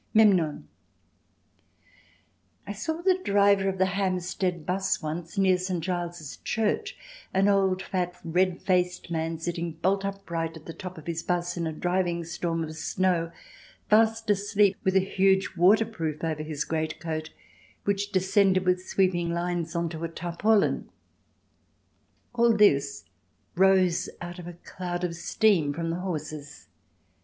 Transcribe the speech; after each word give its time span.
Memnon 0.15 0.67
I 2.65 2.73
saw 2.73 3.03
the 3.03 3.19
driver 3.23 3.69
of 3.69 3.77
the 3.77 3.85
Hampstead 3.85 4.65
'bus 4.65 4.99
once, 5.03 5.37
near 5.37 5.59
St. 5.59 5.83
Giles's 5.83 6.37
Church—an 6.37 7.47
old, 7.47 7.83
fat, 7.83 8.15
red 8.25 8.63
faced 8.63 9.11
man 9.11 9.37
sitting 9.37 9.73
bolt 9.73 10.03
upright 10.03 10.57
on 10.57 10.63
the 10.65 10.73
top 10.73 10.97
of 10.97 11.05
his 11.05 11.21
'bus 11.21 11.55
in 11.55 11.67
a 11.67 11.71
driving 11.71 12.23
storm 12.23 12.63
of 12.63 12.75
snow, 12.75 13.31
fast 13.91 14.27
asleep 14.31 14.75
with 14.83 14.95
a 14.95 14.99
huge 15.01 15.51
waterproof 15.55 16.23
over 16.23 16.41
his 16.41 16.65
great 16.65 16.99
coat 16.99 17.29
which 17.83 18.11
descended 18.11 18.65
with 18.65 18.83
sweeping 18.87 19.31
lines 19.31 19.75
on 19.75 19.87
to 19.89 20.03
a 20.03 20.09
tarpaulin. 20.09 20.89
All 22.33 22.57
this 22.57 23.05
rose 23.53 24.09
out 24.19 24.39
of 24.39 24.47
a 24.47 24.53
cloud 24.53 25.03
of 25.03 25.13
steam 25.13 25.71
from 25.73 25.91
the 25.91 25.99
horses. 25.99 26.69